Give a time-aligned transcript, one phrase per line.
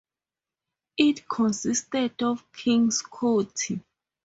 [0.97, 3.81] It consisted of Kings County.